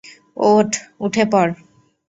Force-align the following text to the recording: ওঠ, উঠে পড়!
ওঠ, 0.45 0.71
উঠে 0.99 1.23
পড়! 1.31 1.51